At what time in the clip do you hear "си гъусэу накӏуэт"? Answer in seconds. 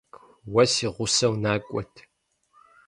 0.73-1.93